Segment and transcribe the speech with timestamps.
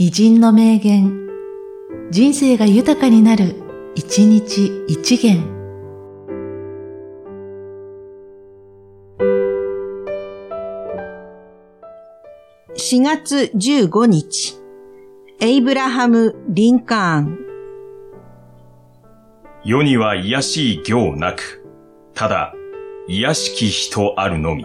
[0.00, 1.28] 偉人の名言、
[2.12, 3.56] 人生が豊かになる、
[3.96, 5.42] 一日一元。
[12.76, 14.56] 4月15日、
[15.40, 17.38] エイブラハム・リンカーン。
[19.64, 21.66] 世には癒しい行なく、
[22.14, 22.54] ただ、
[23.08, 24.64] 癒しき人あるのみ。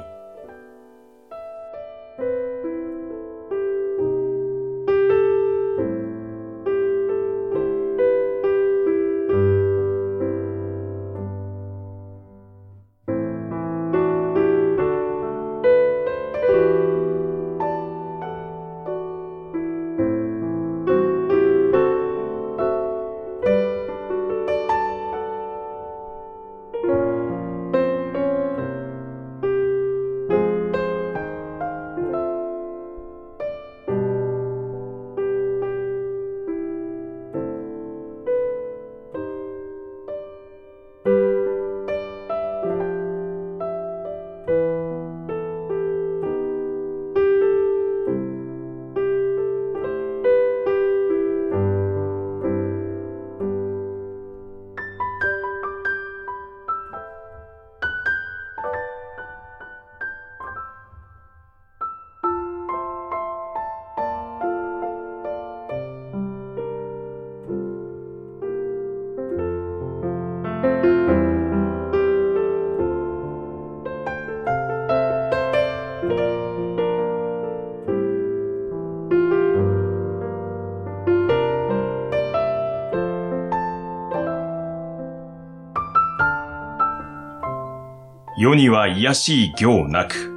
[88.36, 90.34] 世には癒しい行なく、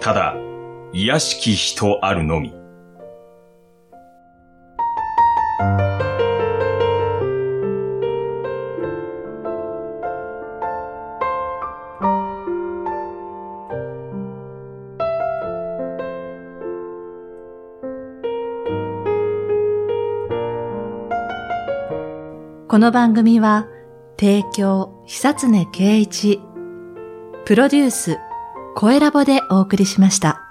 [0.00, 0.34] ただ、
[0.92, 2.50] 癒しき人あるのみ。
[22.66, 23.68] この番組は、
[24.18, 26.40] 提供、久常圭一、
[27.46, 28.18] プロデュース、
[28.74, 30.45] 声ラボでお送りしました。